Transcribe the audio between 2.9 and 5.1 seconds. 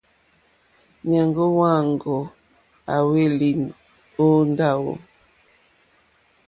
à hwelì o ndawò?